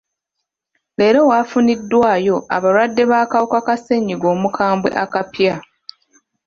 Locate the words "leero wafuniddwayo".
0.97-2.35